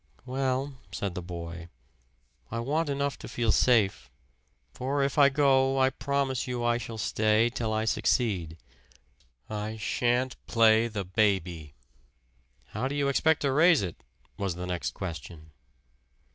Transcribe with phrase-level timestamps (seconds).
[0.25, 1.69] "Well," said the boy,
[2.49, 4.09] "I want enough to feel safe.
[4.73, 8.57] For if I go, I promise you I shall stay till I succeed.
[9.47, 11.75] I shan't play the baby."
[12.69, 14.03] "How do you expect to raise it?"
[14.39, 15.51] was the next question.